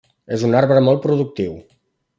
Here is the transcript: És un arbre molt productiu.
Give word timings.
És 0.37 0.45
un 0.47 0.57
arbre 0.61 0.81
molt 0.87 1.05
productiu. 1.05 1.57